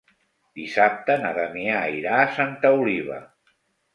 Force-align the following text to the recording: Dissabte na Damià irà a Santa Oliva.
Dissabte 0.59 1.17
na 1.25 1.33
Damià 1.37 1.83
irà 1.97 2.15
a 2.21 2.25
Santa 2.39 2.71
Oliva. 2.79 3.21